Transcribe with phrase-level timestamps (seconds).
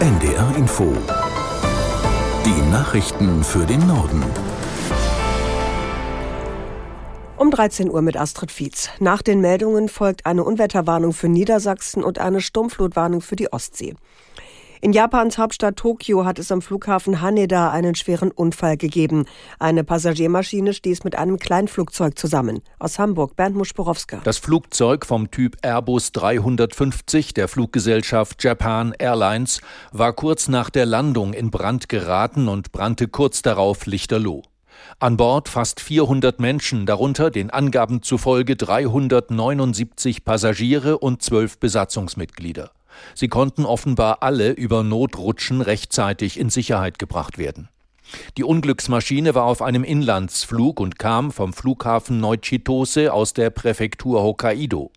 [0.00, 0.96] NDR Info.
[2.46, 4.24] Die Nachrichten für den Norden.
[7.36, 8.88] Um 13 Uhr mit Astrid Fietz.
[8.98, 13.94] Nach den Meldungen folgt eine Unwetterwarnung für Niedersachsen und eine Sturmflutwarnung für die Ostsee.
[14.82, 19.26] In Japans Hauptstadt Tokio hat es am Flughafen Haneda einen schweren Unfall gegeben.
[19.58, 22.62] Eine Passagiermaschine stieß mit einem Kleinflugzeug zusammen.
[22.78, 24.22] Aus Hamburg, Bernd Muschborowska.
[24.24, 29.60] Das Flugzeug vom Typ Airbus 350 der Fluggesellschaft Japan Airlines
[29.92, 34.40] war kurz nach der Landung in Brand geraten und brannte kurz darauf lichterloh.
[34.98, 42.70] An Bord fast 400 Menschen, darunter den Angaben zufolge 379 Passagiere und zwölf Besatzungsmitglieder.
[43.14, 47.68] Sie konnten offenbar alle über Notrutschen rechtzeitig in Sicherheit gebracht werden.
[48.36, 54.90] Die Unglücksmaschine war auf einem Inlandsflug und kam vom Flughafen Neuchitose aus der Präfektur Hokkaido.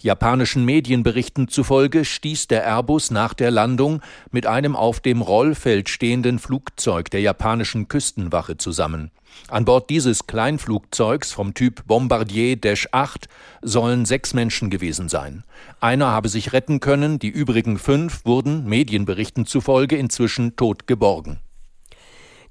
[0.00, 4.00] Japanischen Medienberichten zufolge stieß der Airbus nach der Landung
[4.30, 9.10] mit einem auf dem Rollfeld stehenden Flugzeug der japanischen Küstenwache zusammen.
[9.48, 13.28] An Bord dieses Kleinflugzeugs vom Typ Bombardier Dash 8
[13.62, 15.44] sollen sechs Menschen gewesen sein.
[15.80, 21.40] Einer habe sich retten können, die übrigen fünf wurden Medienberichten zufolge inzwischen tot geborgen.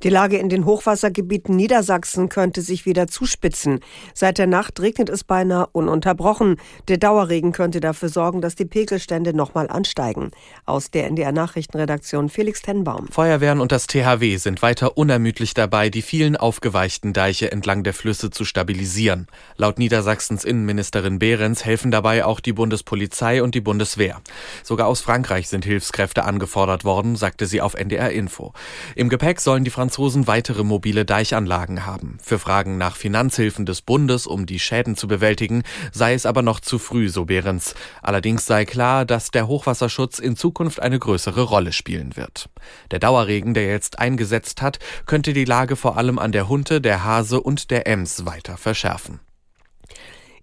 [0.04, 3.80] Die Lage in den Hochwassergebieten Niedersachsen könnte sich wieder zuspitzen.
[4.14, 6.58] Seit der Nacht regnet es beinahe ununterbrochen.
[6.90, 10.32] Der Dauerregen könnte dafür sorgen, dass die Pegelstände nochmal ansteigen.
[10.66, 13.08] Aus der NDR Nachrichtenredaktion Felix Tenbaum.
[13.08, 18.30] Feuerwehren und das THW sind weiter unermüdlich dabei, die vielen aufgeweichten Deiche entlang der Flüsse
[18.30, 19.28] zu stabilisieren.
[19.56, 24.20] Laut Niedersachsens Innenministerin Behrens helfen dabei auch die Bundespolizei und die Bundeswehr.
[24.64, 28.52] Sogar aus Frankreich sind Hilfskräfte angefordert worden, sagte sie auf NDR Info.
[28.98, 32.18] Im Gepäck sollen die Franzosen Franzosen weitere mobile Deichanlagen haben.
[32.20, 36.60] Für Fragen nach Finanzhilfen des Bundes, um die Schäden zu bewältigen, sei es aber noch
[36.60, 37.76] zu früh, so Behrens.
[38.02, 42.50] Allerdings sei klar, dass der Hochwasserschutz in Zukunft eine größere Rolle spielen wird.
[42.90, 47.04] Der Dauerregen, der jetzt eingesetzt hat, könnte die Lage vor allem an der Hunte, der
[47.04, 49.20] Hase und der Ems weiter verschärfen.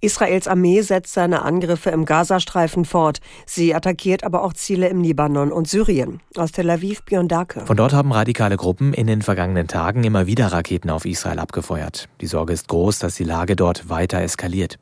[0.03, 3.21] Israels Armee setzt seine Angriffe im Gazastreifen fort.
[3.45, 6.21] Sie attackiert aber auch Ziele im Libanon und Syrien.
[6.37, 7.67] Aus Tel Aviv, Björn Dake.
[7.67, 12.09] Von dort haben radikale Gruppen in den vergangenen Tagen immer wieder Raketen auf Israel abgefeuert.
[12.23, 14.79] Die Sorge ist groß, dass die Lage dort weiter eskaliert.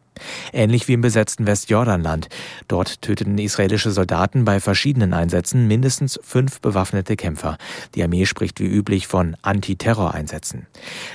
[0.52, 2.28] Ähnlich wie im besetzten Westjordanland.
[2.68, 7.58] Dort töteten israelische Soldaten bei verschiedenen Einsätzen mindestens fünf bewaffnete Kämpfer.
[7.94, 10.66] Die Armee spricht wie üblich von Antiterroreinsätzen.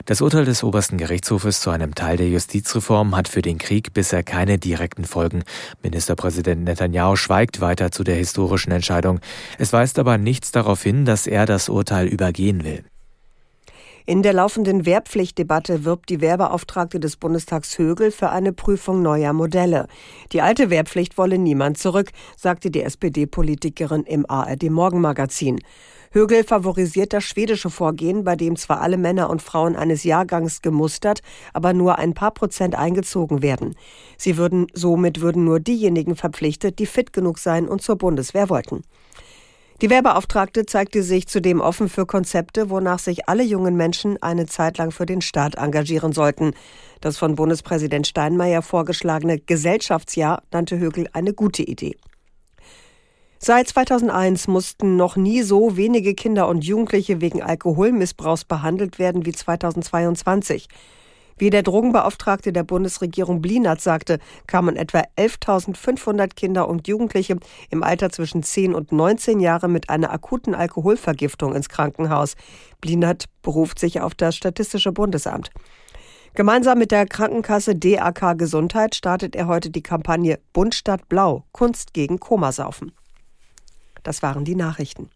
[0.06, 4.24] Das Urteil des obersten Gerichtshofes zu einem Teil der Justizreform hat für den Krieg bisher
[4.24, 5.44] keine direkten Folgen.
[5.82, 9.20] Ministerpräsident Netanyahu schweigt weiter zu der historischen Entscheidung.
[9.58, 12.84] Es weist aber nichts darauf hin, dass er das Urteil übergehen will.
[14.06, 19.88] In der laufenden Wehrpflichtdebatte wirbt die Wehrbeauftragte des Bundestags Högel für eine Prüfung neuer Modelle.
[20.34, 25.62] Die alte Wehrpflicht wolle niemand zurück, sagte die SPD-Politikerin im ARD Morgenmagazin.
[26.12, 31.22] Högel favorisiert das schwedische Vorgehen, bei dem zwar alle Männer und Frauen eines Jahrgangs gemustert,
[31.54, 33.74] aber nur ein paar Prozent eingezogen werden.
[34.18, 38.84] Sie würden, somit würden nur diejenigen verpflichtet, die fit genug seien und zur Bundeswehr wollten.
[39.84, 44.78] Die Wehrbeauftragte zeigte sich zudem offen für Konzepte, wonach sich alle jungen Menschen eine Zeit
[44.78, 46.54] lang für den Staat engagieren sollten.
[47.02, 51.98] Das von Bundespräsident Steinmeier vorgeschlagene Gesellschaftsjahr nannte Högel eine gute Idee.
[53.40, 59.34] Seit 2001 mussten noch nie so wenige Kinder und Jugendliche wegen Alkoholmissbrauchs behandelt werden wie
[59.34, 60.70] 2022.
[61.38, 67.38] Wie der Drogenbeauftragte der Bundesregierung Blinert sagte, kamen etwa 11.500 Kinder und Jugendliche
[67.70, 72.36] im Alter zwischen 10 und 19 Jahren mit einer akuten Alkoholvergiftung ins Krankenhaus.
[72.82, 75.50] Blinert beruft sich auf das Statistische Bundesamt.
[76.36, 81.94] Gemeinsam mit der Krankenkasse DAK Gesundheit startet er heute die Kampagne Bund statt Blau, Kunst
[81.94, 82.92] gegen Komasaufen.
[84.02, 85.10] Das waren die Nachrichten.